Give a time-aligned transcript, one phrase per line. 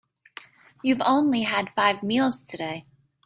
[0.81, 2.87] You've only had five meals today.